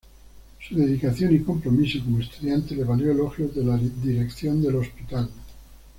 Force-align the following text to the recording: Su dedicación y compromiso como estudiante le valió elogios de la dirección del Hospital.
Su 0.67 0.75
dedicación 0.75 1.31
y 1.35 1.41
compromiso 1.41 2.03
como 2.03 2.21
estudiante 2.21 2.75
le 2.75 2.83
valió 2.85 3.11
elogios 3.11 3.53
de 3.53 3.63
la 3.63 3.77
dirección 3.77 4.59
del 4.59 4.77
Hospital. 4.77 5.29